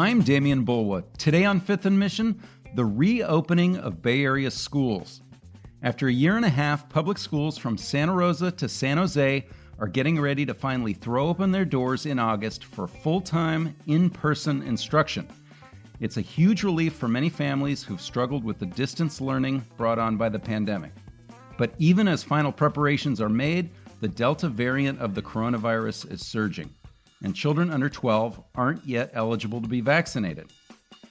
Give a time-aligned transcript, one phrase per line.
[0.00, 1.02] I'm Demian Bulwa.
[1.18, 2.40] Today on Fifth and Mission,
[2.76, 5.22] the reopening of Bay Area schools.
[5.82, 9.44] After a year and a half, public schools from Santa Rosa to San Jose
[9.80, 14.08] are getting ready to finally throw open their doors in August for full time, in
[14.08, 15.26] person instruction.
[15.98, 20.16] It's a huge relief for many families who've struggled with the distance learning brought on
[20.16, 20.92] by the pandemic.
[21.56, 23.70] But even as final preparations are made,
[24.00, 26.72] the Delta variant of the coronavirus is surging,
[27.22, 30.50] and children under 12 aren't yet eligible to be vaccinated.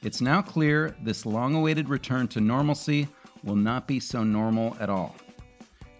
[0.04, 3.08] It's now clear this long awaited return to normalcy
[3.44, 5.16] will not be so normal at all.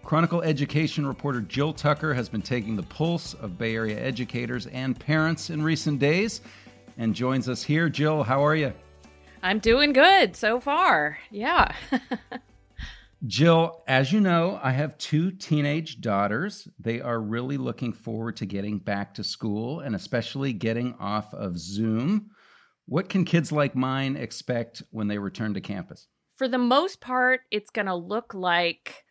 [0.04, 4.98] Chronicle education reporter Jill Tucker has been taking the pulse of Bay Area educators and
[4.98, 6.40] parents in recent days
[6.96, 7.88] and joins us here.
[7.88, 8.72] Jill, how are you?
[9.42, 11.18] I'm doing good so far.
[11.30, 11.72] Yeah.
[13.26, 16.68] Jill, as you know, I have two teenage daughters.
[16.78, 21.58] They are really looking forward to getting back to school and especially getting off of
[21.58, 22.30] Zoom.
[22.86, 26.06] What can kids like mine expect when they return to campus?
[26.36, 29.04] For the most part, it's going to look like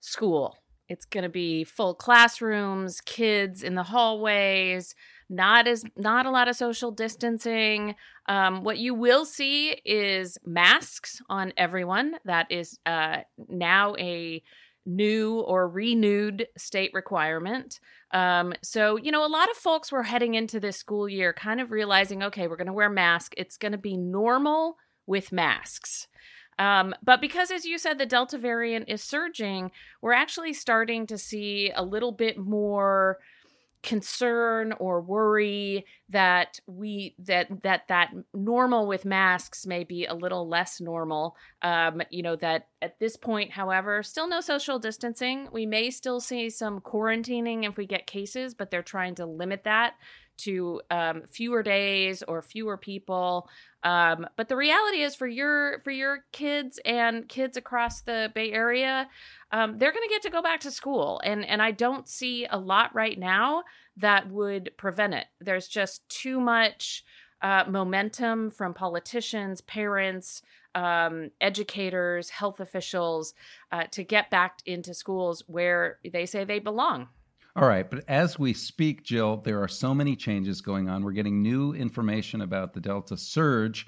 [0.00, 0.56] school.
[0.88, 4.94] It's going to be full classrooms, kids in the hallways,
[5.32, 7.94] not as not a lot of social distancing.
[8.26, 12.16] Um, what you will see is masks on everyone.
[12.24, 14.42] That is uh, now a
[14.84, 17.80] new or renewed state requirement.
[18.10, 21.60] Um, so, you know, a lot of folks were heading into this school year kind
[21.60, 23.34] of realizing, okay, we're going to wear masks.
[23.38, 26.08] It's going to be normal with masks.
[26.58, 29.70] Um, but because, as you said, the Delta variant is surging,
[30.02, 33.18] we're actually starting to see a little bit more
[33.82, 40.48] concern or worry that we that that that normal with masks may be a little
[40.48, 45.48] less normal um you know that at this point however still no social distancing.
[45.52, 49.64] We may still see some quarantining if we get cases but they're trying to limit
[49.64, 49.94] that
[50.44, 53.48] to um, fewer days or fewer people.
[53.82, 58.52] Um, but the reality is, for your for your kids and kids across the Bay
[58.52, 59.08] Area,
[59.50, 62.46] um, they're going to get to go back to school, and and I don't see
[62.48, 63.64] a lot right now
[63.96, 65.26] that would prevent it.
[65.40, 67.04] There's just too much.
[67.44, 70.42] Uh, momentum from politicians, parents,
[70.74, 73.34] um, educators, health officials
[73.70, 77.08] uh, to get back into schools where they say they belong.
[77.54, 81.04] All right, but as we speak, Jill, there are so many changes going on.
[81.04, 83.86] We're getting new information about the Delta surge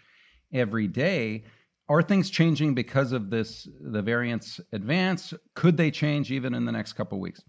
[0.52, 1.44] every day.
[1.88, 5.32] Are things changing because of this the variants advance?
[5.54, 7.42] Could they change even in the next couple weeks?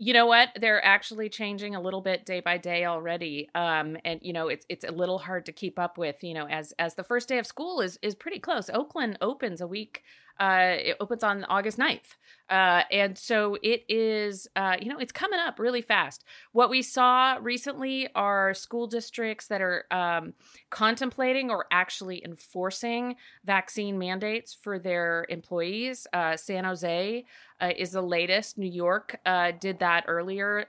[0.00, 0.50] You know what?
[0.58, 3.48] They're actually changing a little bit day by day already.
[3.54, 6.46] Um, and you know, it's it's a little hard to keep up with, you know,
[6.46, 8.70] as as the first day of school is is pretty close.
[8.70, 10.02] Oakland opens a week
[10.38, 12.16] uh, it opens on August 9th.
[12.48, 16.24] Uh, and so it is, uh, you know, it's coming up really fast.
[16.52, 20.32] What we saw recently are school districts that are um,
[20.70, 26.06] contemplating or actually enforcing vaccine mandates for their employees.
[26.14, 27.24] Uh, San Jose
[27.60, 28.56] uh, is the latest.
[28.56, 30.64] New York uh, did that earlier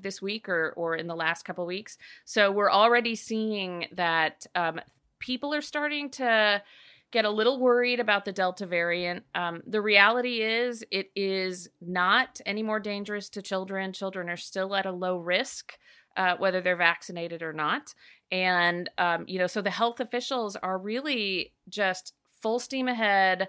[0.00, 1.98] this week or, or in the last couple weeks.
[2.24, 4.80] So we're already seeing that um,
[5.18, 6.62] people are starting to
[7.10, 9.24] get a little worried about the Delta variant.
[9.34, 13.92] Um, the reality is, it is not any more dangerous to children.
[13.92, 15.72] Children are still at a low risk,
[16.16, 17.94] uh, whether they're vaccinated or not.
[18.30, 23.48] And, um, you know, so the health officials are really just full steam ahead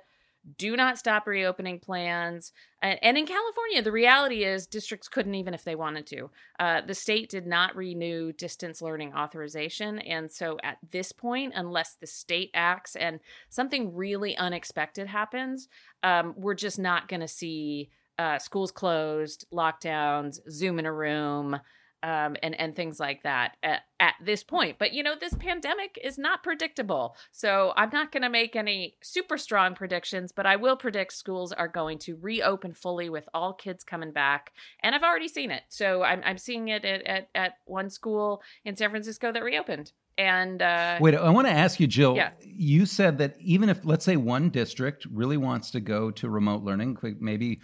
[0.58, 2.52] do not stop reopening plans.
[2.82, 6.30] And, and, in California, the reality is districts couldn't even if they wanted to.
[6.60, 10.00] Uh, the state did not renew distance learning authorization.
[10.00, 13.20] And so at this point, unless the state acts and
[13.50, 15.68] something really unexpected happens,
[16.04, 21.60] um, we're just not going to see uh, schools closed, lockdowns, Zoom in a room
[22.04, 24.78] um, and and things like that at, at this point.
[24.80, 28.96] But you know, this pandemic is not predictable, so I'm not going to make any
[29.02, 30.32] super strong predictions.
[30.32, 34.52] But I will predict schools are going to reopen fully with all kids coming back,
[34.82, 35.64] and I've already seen it.
[35.70, 39.92] So I'm I'm seeing it at at, at one school in San Francisco that reopened.
[40.18, 42.18] And uh, wait, I want to ask you, Jill.
[42.18, 42.32] Yeah.
[42.42, 46.62] You said that even if, let's say, one district really wants to go to remote
[46.62, 47.62] learning, maybe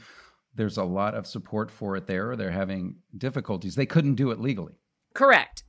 [0.55, 2.35] there's a lot of support for it there.
[2.35, 3.75] They're having difficulties.
[3.75, 4.73] They couldn't do it legally.
[5.13, 5.63] Correct.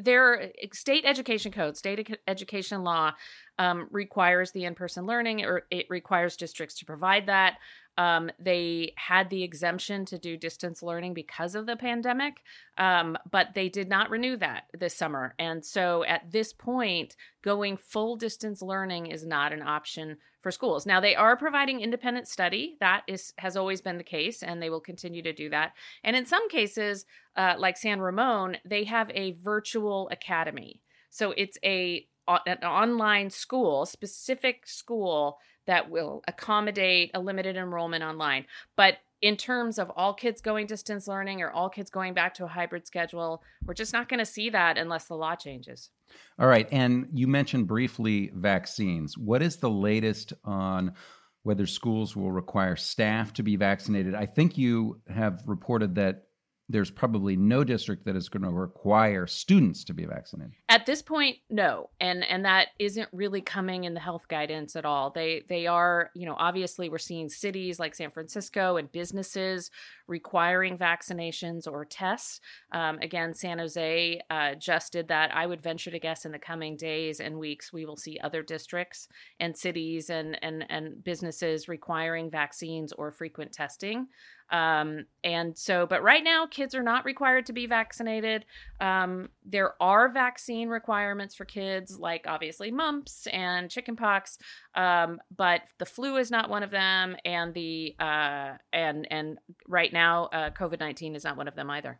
[0.00, 3.12] their state education code, state education law
[3.58, 7.58] um, requires the in person learning, or it requires districts to provide that.
[7.98, 12.42] Um, they had the exemption to do distance learning because of the pandemic,
[12.78, 15.34] um, but they did not renew that this summer.
[15.38, 20.86] And so at this point, going full distance learning is not an option for schools.
[20.86, 22.76] Now they are providing independent study.
[22.78, 25.72] That is has always been the case, and they will continue to do that.
[26.04, 27.04] And in some cases,
[27.34, 30.82] uh, like San Ramon, they have a virtual academy.
[31.10, 32.06] So it's a
[32.46, 38.46] an online school, specific school that will accommodate a limited enrollment online.
[38.74, 42.44] But in terms of all kids going distance learning or all kids going back to
[42.44, 45.90] a hybrid schedule, we're just not going to see that unless the law changes.
[46.38, 46.66] All right.
[46.72, 49.18] And you mentioned briefly vaccines.
[49.18, 50.94] What is the latest on
[51.42, 54.14] whether schools will require staff to be vaccinated?
[54.14, 56.27] I think you have reported that
[56.70, 60.52] there's probably no district that is going to require students to be vaccinated.
[60.68, 64.84] At this point, no, and and that isn't really coming in the health guidance at
[64.84, 65.10] all.
[65.10, 69.70] They they are, you know, obviously we're seeing cities like San Francisco and businesses
[70.06, 72.40] requiring vaccinations or tests.
[72.72, 75.34] Um, again, San Jose uh, just did that.
[75.34, 78.42] I would venture to guess in the coming days and weeks we will see other
[78.42, 79.08] districts
[79.40, 84.08] and cities and and and businesses requiring vaccines or frequent testing.
[84.50, 88.44] Um, and so, but right now, kids are not required to be vaccinated.
[88.80, 94.38] Um, there are vaccine requirements for kids, like obviously mumps and chickenpox,
[94.74, 99.92] um, but the flu is not one of them, and the uh, and and right
[99.92, 101.98] now, uh, COVID nineteen is not one of them either.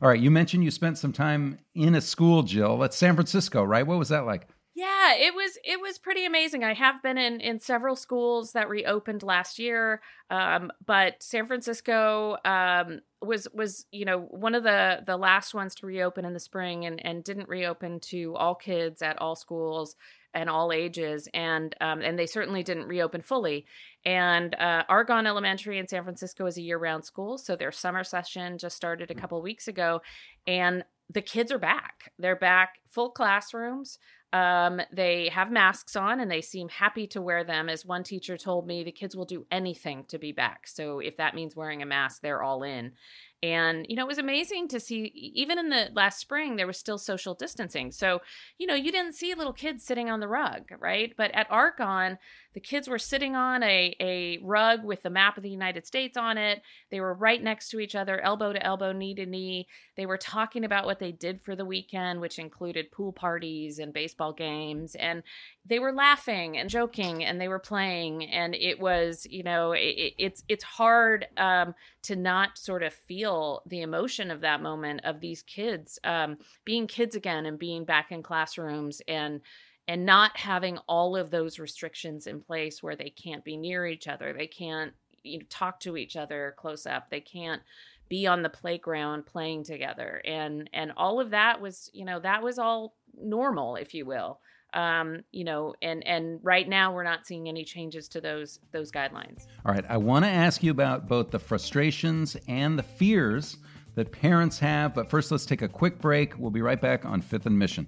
[0.00, 2.78] All right, you mentioned you spent some time in a school, Jill.
[2.78, 3.86] That's San Francisco, right?
[3.86, 4.48] What was that like?
[4.74, 6.64] Yeah, it was it was pretty amazing.
[6.64, 12.38] I have been in in several schools that reopened last year, um, but San Francisco
[12.46, 16.40] um, was was you know one of the the last ones to reopen in the
[16.40, 19.94] spring, and and didn't reopen to all kids at all schools
[20.32, 23.66] and all ages, and um, and they certainly didn't reopen fully.
[24.06, 28.04] And uh, Argonne Elementary in San Francisco is a year round school, so their summer
[28.04, 30.00] session just started a couple weeks ago,
[30.46, 32.10] and the kids are back.
[32.18, 33.98] They're back full classrooms.
[34.32, 37.68] Um, they have masks on and they seem happy to wear them.
[37.68, 40.66] As one teacher told me, the kids will do anything to be back.
[40.66, 42.92] So if that means wearing a mask, they're all in.
[43.42, 46.78] And, you know, it was amazing to see, even in the last spring, there was
[46.78, 47.90] still social distancing.
[47.90, 48.20] So,
[48.56, 51.12] you know, you didn't see little kids sitting on the rug, right?
[51.16, 52.18] But at Argonne,
[52.54, 56.16] the kids were sitting on a, a rug with the map of the United States
[56.16, 56.62] on it.
[56.90, 59.66] They were right next to each other, elbow to elbow, knee to knee.
[59.96, 63.92] They were talking about what they did for the weekend, which included pool parties and
[63.92, 64.94] baseball games.
[64.94, 65.22] And
[65.64, 68.24] they were laughing and joking and they were playing.
[68.24, 73.62] And it was, you know, it, it's, it's hard um, to not sort of feel
[73.66, 78.10] the emotion of that moment of these kids um, being kids again and being back
[78.10, 79.40] in classrooms and
[79.88, 84.06] and not having all of those restrictions in place where they can't be near each
[84.06, 84.92] other they can't
[85.22, 87.62] you know, talk to each other close up they can't
[88.08, 92.42] be on the playground playing together and and all of that was you know that
[92.42, 94.38] was all normal if you will
[94.74, 98.90] um, you know, and and right now we're not seeing any changes to those those
[98.90, 99.46] guidelines.
[99.64, 103.58] All right, I want to ask you about both the frustrations and the fears
[103.94, 106.38] that parents have, but first let's take a quick break.
[106.38, 107.86] We'll be right back on Fifth and Mission.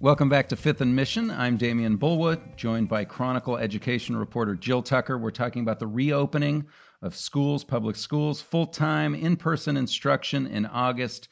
[0.00, 1.30] Welcome back to Fifth and Mission.
[1.30, 5.16] I'm Demian Bulwa, joined by Chronicle education reporter Jill Tucker.
[5.16, 6.66] We're talking about the reopening
[7.00, 11.28] of schools, public schools, full time, in person instruction in August.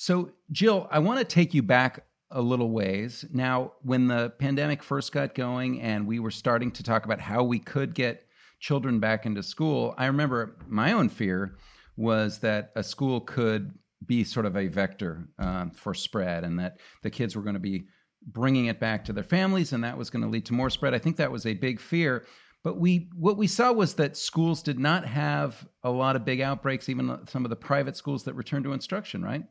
[0.00, 3.24] So, Jill, I want to take you back a little ways.
[3.32, 7.42] Now, when the pandemic first got going and we were starting to talk about how
[7.42, 8.28] we could get
[8.60, 11.56] children back into school, I remember my own fear
[11.96, 16.78] was that a school could be sort of a vector um, for spread and that
[17.02, 17.88] the kids were going to be
[18.24, 20.94] bringing it back to their families and that was going to lead to more spread.
[20.94, 22.24] I think that was a big fear.
[22.62, 26.40] But we what we saw was that schools did not have a lot of big
[26.40, 29.42] outbreaks, even some of the private schools that returned to instruction, right?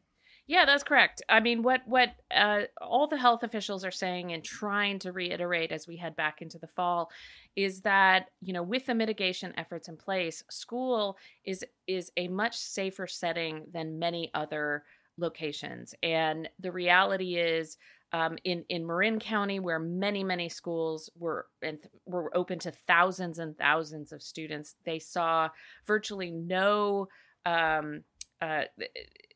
[0.47, 1.21] Yeah, that's correct.
[1.27, 5.73] I mean, what what uh, all the health officials are saying and trying to reiterate
[5.73, 7.11] as we head back into the fall
[7.57, 12.55] is that you know with the mitigation efforts in place, school is is a much
[12.55, 14.83] safer setting than many other
[15.17, 15.93] locations.
[16.01, 17.77] And the reality is,
[18.13, 23.37] um, in in Marin County, where many many schools were and were open to thousands
[23.37, 25.49] and thousands of students, they saw
[25.85, 27.09] virtually no.
[27.45, 28.03] Um,
[28.41, 28.63] uh,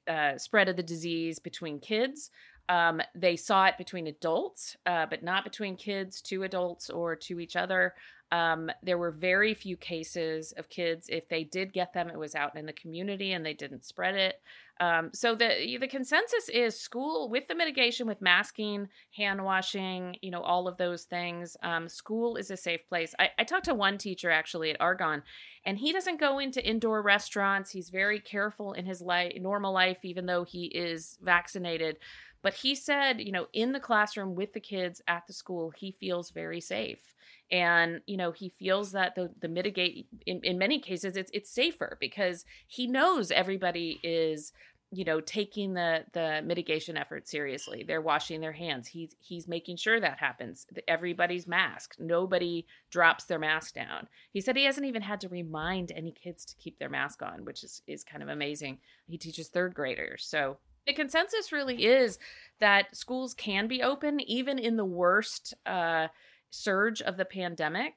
[0.07, 2.31] uh, spread of the disease between kids.
[2.69, 7.39] Um, they saw it between adults, uh, but not between kids to adults or to
[7.39, 7.93] each other.
[8.31, 11.07] Um, there were very few cases of kids.
[11.09, 14.15] If they did get them, it was out in the community and they didn't spread
[14.15, 14.41] it.
[14.79, 20.31] Um, so the the consensus is school with the mitigation, with masking, hand washing, you
[20.31, 21.55] know, all of those things.
[21.61, 23.13] Um, school is a safe place.
[23.19, 25.21] I, I talked to one teacher actually at Argonne,
[25.65, 27.69] and he doesn't go into indoor restaurants.
[27.69, 31.97] He's very careful in his life, normal life, even though he is vaccinated.
[32.41, 35.91] But he said, you know, in the classroom with the kids at the school, he
[35.91, 37.13] feels very safe.
[37.51, 41.51] And, you know, he feels that the, the mitigate, in, in many cases, it's, it's
[41.51, 44.53] safer because he knows everybody is
[44.93, 47.83] you know taking the the mitigation effort seriously.
[47.87, 48.87] They're washing their hands.
[48.87, 50.67] He's he's making sure that happens.
[50.87, 51.99] Everybody's masked.
[51.99, 54.07] Nobody drops their mask down.
[54.31, 57.45] He said he hasn't even had to remind any kids to keep their mask on
[57.45, 58.79] which is is kind of amazing.
[59.07, 60.57] He teaches third graders so
[60.87, 62.19] the consensus really is
[62.59, 66.07] that schools can be open even in the worst uh,
[66.49, 67.93] surge of the pandemic.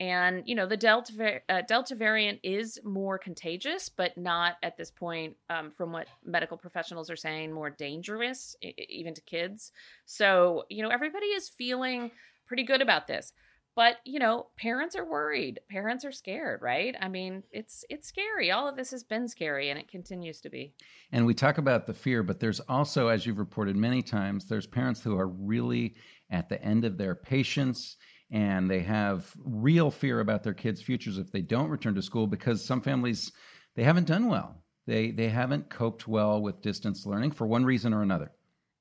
[0.00, 4.92] And you know the delta uh, delta variant is more contagious but not at this
[4.92, 9.72] point um, from what medical professionals are saying more dangerous even to kids.
[10.06, 12.12] So you know everybody is feeling
[12.46, 13.32] pretty good about this
[13.78, 18.50] but you know parents are worried parents are scared right i mean it's it's scary
[18.50, 20.74] all of this has been scary and it continues to be
[21.12, 24.66] and we talk about the fear but there's also as you've reported many times there's
[24.66, 25.94] parents who are really
[26.30, 27.96] at the end of their patience
[28.30, 32.26] and they have real fear about their kids' futures if they don't return to school
[32.26, 33.32] because some families
[33.74, 34.62] they haven't done well.
[34.86, 38.32] They they haven't coped well with distance learning for one reason or another.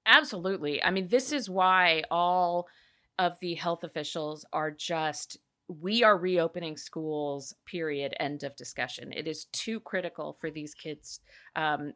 [0.06, 0.82] Absolutely.
[0.82, 2.68] I mean, this is why all
[3.20, 5.38] of the health officials are just
[5.70, 9.12] we are reopening schools period end of discussion.
[9.12, 11.20] It is too critical for these kids
[11.58, 11.94] um,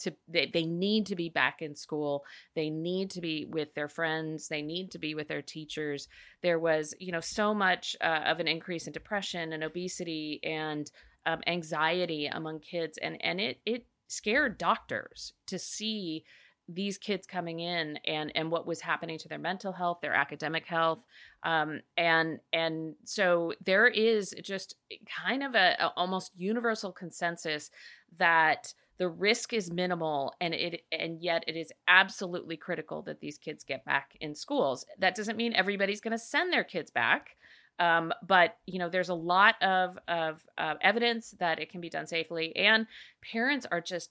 [0.00, 2.24] to they, they need to be back in school.
[2.54, 4.48] They need to be with their friends.
[4.48, 6.06] They need to be with their teachers.
[6.42, 10.90] There was you know so much uh, of an increase in depression and obesity and
[11.24, 16.24] um, anxiety among kids and and it it scared doctors to see
[16.68, 20.66] these kids coming in and and what was happening to their mental health their academic
[20.66, 21.00] health
[21.42, 24.76] um, and and so there is just
[25.24, 27.70] kind of a, a, almost universal consensus
[28.16, 33.38] that the risk is minimal and it and yet it is absolutely critical that these
[33.38, 34.86] kids get back in schools.
[34.98, 37.36] That doesn't mean everybody's going to send their kids back
[37.78, 41.90] um, but you know there's a lot of of uh, evidence that it can be
[41.90, 42.86] done safely and
[43.32, 44.10] parents are just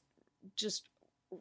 [0.55, 0.89] just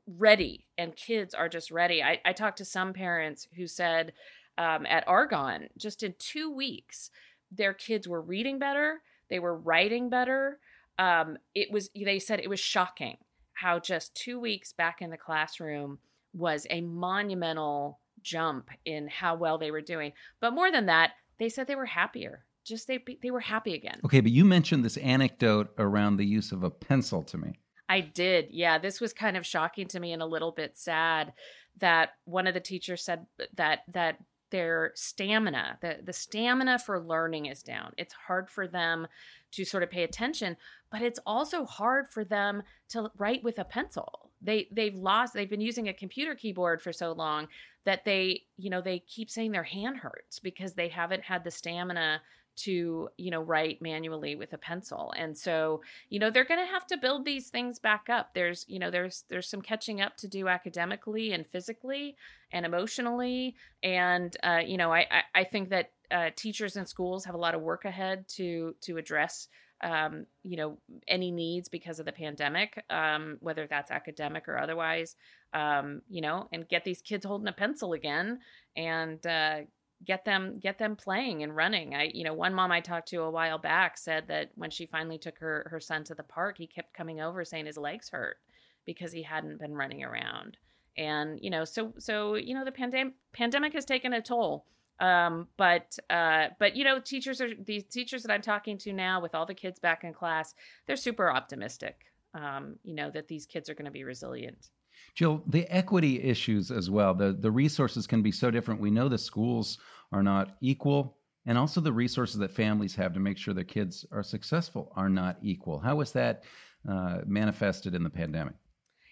[0.06, 2.02] ready and kids are just ready.
[2.02, 4.12] I, I talked to some parents who said
[4.58, 7.10] um, at Argonne, just in two weeks,
[7.50, 10.58] their kids were reading better, they were writing better.
[10.98, 13.16] Um, it was, they said it was shocking
[13.52, 15.98] how just two weeks back in the classroom
[16.34, 20.12] was a monumental jump in how well they were doing.
[20.40, 22.44] But more than that, they said they were happier.
[22.64, 24.00] Just they they were happy again.
[24.04, 27.58] Okay, but you mentioned this anecdote around the use of a pencil to me.
[27.92, 28.48] I did.
[28.50, 31.34] Yeah, this was kind of shocking to me and a little bit sad
[31.78, 34.16] that one of the teachers said that that
[34.50, 37.92] their stamina, the the stamina for learning is down.
[37.98, 39.08] It's hard for them
[39.50, 40.56] to sort of pay attention,
[40.90, 44.30] but it's also hard for them to write with a pencil.
[44.40, 47.48] They they've lost they've been using a computer keyboard for so long
[47.84, 51.50] that they, you know, they keep saying their hand hurts because they haven't had the
[51.50, 52.22] stamina
[52.54, 55.12] to you know write manually with a pencil.
[55.16, 58.34] And so you know they're going to have to build these things back up.
[58.34, 62.16] There's you know there's there's some catching up to do academically and physically
[62.52, 63.56] and emotionally.
[63.82, 67.38] And uh, you know I, I i think that uh, teachers and schools have a
[67.38, 69.48] lot of work ahead to to address
[69.82, 70.78] um, you know
[71.08, 75.16] any needs because of the pandemic um, whether that's academic or otherwise
[75.54, 78.40] um, you know and get these kids holding a pencil again.
[78.76, 79.60] And uh,
[80.04, 81.94] get them get them playing and running.
[81.94, 84.86] I you know one mom I talked to a while back said that when she
[84.86, 88.10] finally took her her son to the park, he kept coming over saying his legs
[88.10, 88.38] hurt
[88.84, 90.56] because he hadn't been running around.
[90.96, 94.66] And you know so so you know the pandemic pandemic has taken a toll.
[95.00, 99.20] Um, but uh, but you know teachers are these teachers that I'm talking to now
[99.20, 100.54] with all the kids back in class,
[100.86, 102.06] they're super optimistic.
[102.34, 104.70] Um, you know that these kids are going to be resilient.
[105.14, 107.14] Jill, the equity issues as well.
[107.14, 108.80] The the resources can be so different.
[108.80, 109.78] We know the schools
[110.12, 114.06] are not equal, and also the resources that families have to make sure their kids
[114.12, 115.78] are successful are not equal.
[115.78, 116.44] How was that
[116.88, 118.54] uh, manifested in the pandemic?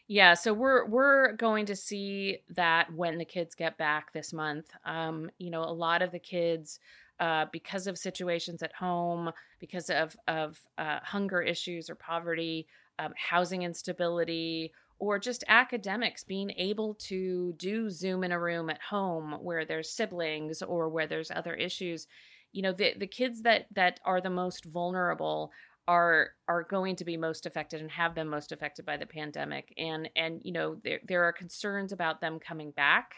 [0.09, 4.67] Yeah, so we're we're going to see that when the kids get back this month.
[4.85, 6.81] Um, you know, a lot of the kids,
[7.21, 12.67] uh, because of situations at home, because of of uh, hunger issues or poverty,
[12.99, 18.81] um, housing instability, or just academics being able to do Zoom in a room at
[18.83, 22.07] home where there's siblings or where there's other issues.
[22.53, 25.51] You know, the, the kids that that are the most vulnerable
[25.89, 29.73] are are going to be most affected and have been most affected by the pandemic.
[29.79, 33.15] And and you know, there there are concerns about them coming back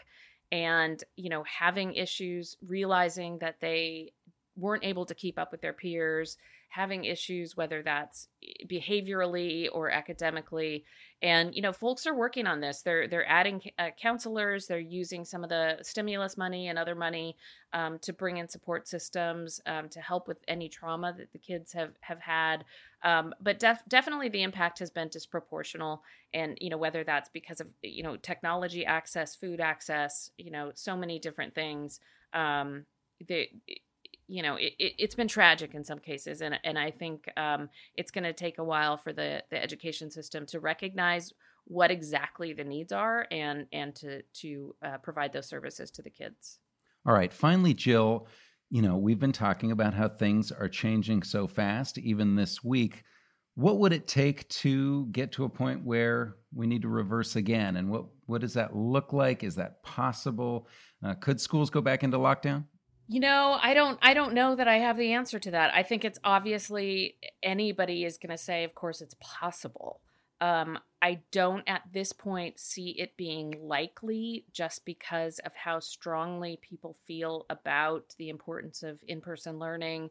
[0.53, 4.13] and, you know, having issues, realizing that they
[4.55, 6.37] weren't able to keep up with their peers
[6.73, 8.27] having issues, whether that's
[8.65, 10.83] behaviorally or academically.
[11.23, 12.81] And you know folks are working on this.
[12.81, 14.67] They're they're adding uh, counselors.
[14.67, 17.37] They're using some of the stimulus money and other money
[17.71, 21.71] um, to bring in support systems um, to help with any trauma that the kids
[21.71, 22.65] have have had.
[23.03, 26.01] Um, but def- definitely the impact has been disproportional.
[26.33, 30.71] And you know whether that's because of you know technology access food access you know
[30.75, 32.01] so many different things
[32.33, 32.85] um,
[34.27, 37.69] you know it, it, has been tragic in some cases and, and i think um,
[37.95, 41.33] it's going to take a while for the, the education system to recognize
[41.65, 46.09] what exactly the needs are and and to to uh, provide those services to the
[46.09, 46.59] kids.
[47.05, 47.31] All right.
[47.31, 48.27] Finally jill
[48.69, 53.03] you know we've been talking about how things are changing so fast even this week.
[53.55, 57.75] What would it take to get to a point where we need to reverse again?
[57.77, 59.43] And what what does that look like?
[59.43, 60.67] Is that possible?
[61.05, 62.65] Uh, could schools go back into lockdown
[63.07, 65.73] you know, I don't I don't know that I have the answer to that.
[65.73, 70.01] I think it's obviously anybody is going to say of course it's possible.
[70.41, 76.59] Um, I don't at this point see it being likely just because of how strongly
[76.61, 80.09] people feel about the importance of in-person learning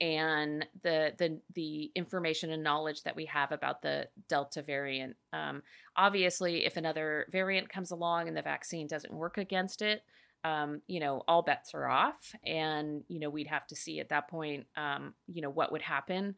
[0.00, 5.16] and the the the information and knowledge that we have about the Delta variant.
[5.32, 5.62] Um,
[5.96, 10.02] obviously, if another variant comes along and the vaccine doesn't work against it,
[10.44, 14.10] um, you know, all bets are off, and you know, we'd have to see at
[14.10, 16.34] that point, um, you know, what would happen.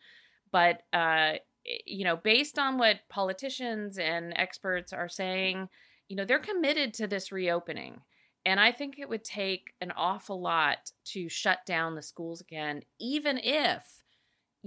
[0.53, 1.35] But uh,
[1.85, 5.69] you know, based on what politicians and experts are saying,
[6.09, 8.01] you know, they're committed to this reopening.
[8.45, 12.83] And I think it would take an awful lot to shut down the schools again,
[13.01, 13.96] even if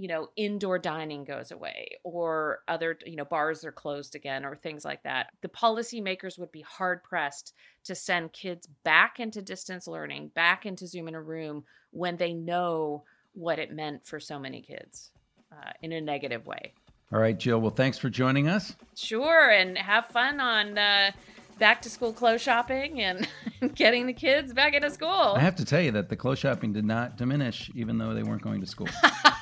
[0.00, 4.56] you know, indoor dining goes away or other, you know, bars are closed again or
[4.56, 5.26] things like that.
[5.42, 7.52] The policymakers would be hard pressed
[7.84, 12.32] to send kids back into distance learning, back into Zoom in a room when they
[12.32, 13.04] know
[13.34, 15.10] what it meant for so many kids
[15.52, 16.72] uh, in a negative way.
[17.12, 17.60] All right, Jill.
[17.60, 18.74] Well, thanks for joining us.
[18.96, 19.50] Sure.
[19.50, 21.10] And have fun on, uh,
[21.58, 23.28] back to school clothes shopping and
[23.74, 25.34] getting the kids back into school.
[25.36, 28.22] I have to tell you that the clothes shopping did not diminish, even though they
[28.22, 28.88] weren't going to school.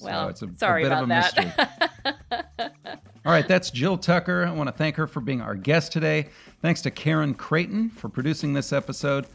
[0.00, 2.12] well, so it's a, sorry a bit about of a
[2.54, 3.00] that.
[3.24, 4.44] All right, that's Jill Tucker.
[4.44, 6.28] I want to thank her for being our guest today.
[6.60, 9.26] Thanks to Karen Creighton for producing this episode,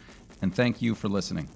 [0.41, 1.47] and thank you for listening.